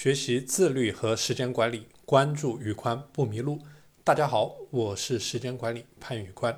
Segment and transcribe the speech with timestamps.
[0.00, 3.58] 学习自律和时间管理，关注宇宽不迷路。
[4.04, 6.56] 大家好，我是时间管理潘宇宽。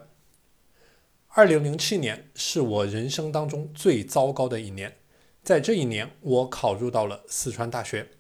[1.28, 4.94] 二零零七年是我人生当中最糟糕的一年，
[5.42, 8.10] 在这一年，我考入到了四川大学。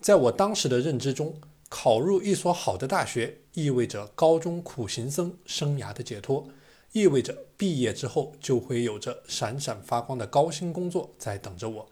[0.00, 6.48] 在我当时的认知中，考入一所好的大学意味着高中苦行僧生涯的解脱，
[6.90, 11.88] 意味着毕业之后就会有着闪闪发光的高薪工作在等着我。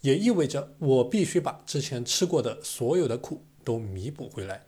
[0.00, 4.66] 也意味着我必须把之前吃过的所有的苦都弥补回来。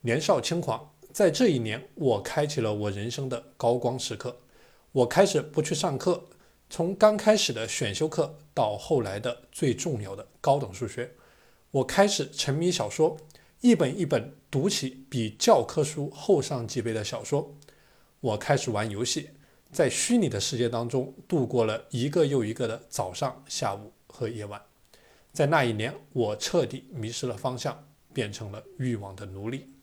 [0.00, 4.38] 年少轻狂，在这一年，我开启了我人生的高光时刻。
[4.92, 6.24] 我开始不去上课，
[6.70, 11.12] 从刚开始的选修课到后来的最重要的高等数学。
[11.72, 13.18] 我开始沉迷小说，
[13.60, 17.54] 一本一本读起比教科书厚上几倍的小说。
[18.20, 19.30] 我开始玩游戏，
[19.70, 23.92] 在虚拟的世界当中度过了一个又一个的早上、下午。
[24.16, 24.62] 和夜晚，
[25.30, 29.74] 在那一年，我彻底迷失了方向，变成了欲望的奴隶。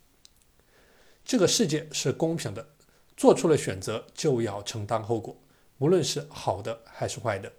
[1.24, 2.68] 这个世界是公平的，
[3.16, 5.40] 做出了选择就要承担后果，
[5.78, 7.54] 无论是好的还是坏的。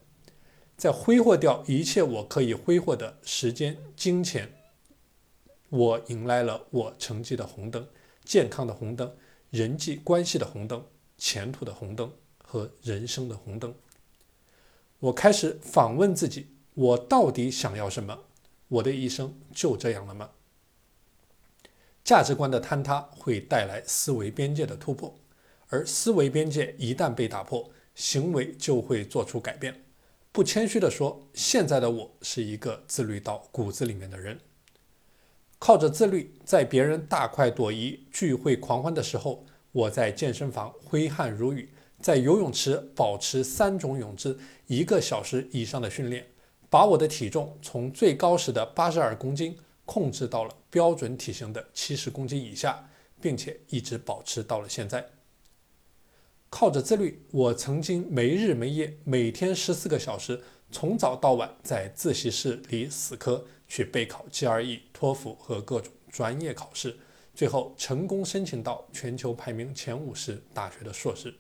[0.76, 4.52] 在挥霍掉一切我可以挥霍的时间、金钱，
[5.68, 7.86] 我迎来了我成绩的红灯、
[8.24, 9.16] 健康的红灯、
[9.50, 10.84] 人际关系的红灯、
[11.16, 12.12] 前途的红灯
[12.42, 13.72] 和人生的红灯。
[14.98, 16.48] 我开始访问自己。
[16.74, 18.24] 我到底想要什么？
[18.66, 20.30] 我的一生就这样了吗？
[22.02, 25.14] 价值观的坍塌会带来思维边界的突破，
[25.68, 29.84] 而思维边界一旦被打破，行为就会做出改变。
[30.32, 34.40] 不谦虚地说，现在的我是一个自律到骨子里面的人。
[35.60, 46.26] 靠着自律，在别人大快朵颐、聚会狂欢的时候，我在健身房挥汗如雨，在游泳池保持三种泳姿一个小时以上的训练。
[46.74, 55.08] 把我的体重从最高时的八十二公斤控制到了标准体型的七十公斤以下，并且一直保持到了现在。
[56.50, 60.42] 靠着自律，我曾经没日没夜，每天十四个小时，
[60.72, 66.98] 从早到晚在自习室里死磕，去备考 GRE、托福和各种专业考试，
[67.36, 71.32] 最后成功申请到全球排名前五十大学的硕士。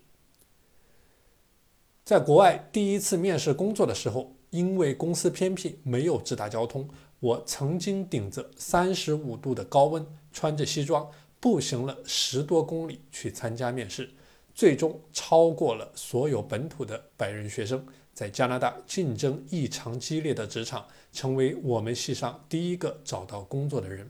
[2.04, 4.32] 在国外第一次面试工作的时候。
[4.54, 6.88] 因为公司偏僻，没有直达交通，
[7.18, 11.10] 我曾经顶着三十五度的高温，穿着西装，
[11.40, 14.08] 步行了十多公里去参加面试，
[14.54, 24.08] 最终超过了所有本土的白人学生，在加拿大竞争异常激烈的职场，成为我们系上第一个找到工作的人。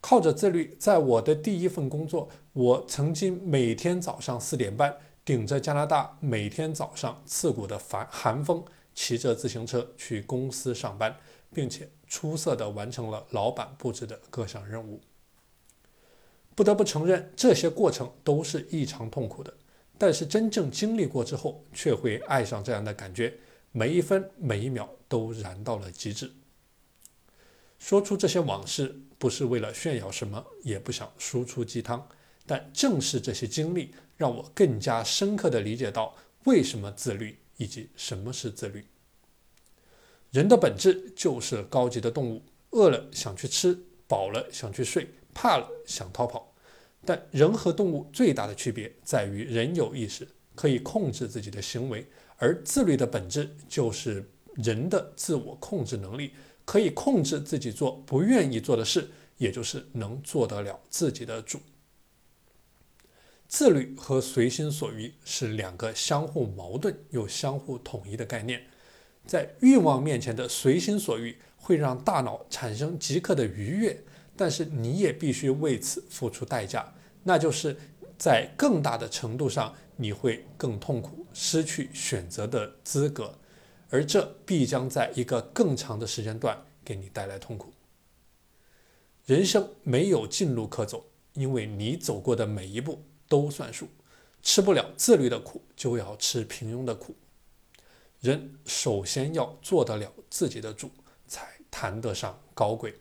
[0.00, 4.96] 靠着自律，在我的第一份工作，我曾经每天早上四点半。
[5.24, 11.16] 顶着加拿大每天早上刺骨的寒寒风，骑着自行车去公司上班，
[11.54, 15.00] 并且出色地完成了老板布置的各项任务。
[16.54, 19.54] 不得不承认，这些过程都是异常痛苦的。
[19.96, 23.32] 但是真正经历过之后，却会爱上这样的感觉，
[23.70, 26.32] 每一分每一秒都燃到了极致。
[27.78, 32.08] 说出这些往事，不是为了炫耀什么，也不想输出鸡汤。
[32.46, 38.84] 但正是这些经历，让我更加深刻地理解到为什么自律以及什么是自律。
[40.30, 46.54] 人的本质就是高级的动物，饿了想去吃，饱了想去睡，怕了想逃跑。
[47.04, 52.02] 但人和动物最大的区别在于，人有意识，可以控制自己的行为；
[52.36, 56.32] 而自律的本质就是人的自我控制能力，
[56.64, 61.60] 可以控制自己做不愿意做的事，也就是能做得了自己的主。
[63.52, 68.62] 自律和随心所欲是两个相互矛盾又相互统一的概念。
[69.26, 74.02] 在欲望面前的随心所欲会让大脑产生即刻的愉悦，
[74.34, 76.90] 但是你也必须为此付出代价，
[77.24, 77.76] 那就是
[78.16, 83.38] 在更大的程度上你会更痛苦，失去选择的资格，
[83.90, 87.70] 而这必将在一个更长的时间段给你带来痛苦。
[89.26, 93.04] 人生没有近路可走，因为你走过的每一步。
[93.32, 93.88] 都算数，
[94.42, 97.16] 吃不了自律的苦，就要吃平庸的苦。
[98.20, 100.90] 人首先要做得了自己的主，
[101.26, 102.94] 才谈得上高贵。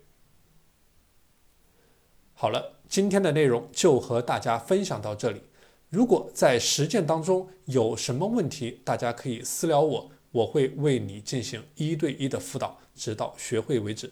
[2.32, 5.42] 好了，今天的内容就和大家分享到这里。
[5.90, 14.10] 如果在实践当中有什么问题，大家可以私聊我，我会为你进行一对一的辅导，直到学会为止。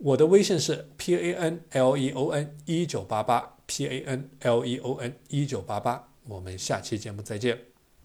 [0.00, 3.56] 我的微信是 p a n l e o n 一九八八。
[3.70, 7.69] P A N L E O N 一九八八，我们下期节目再见。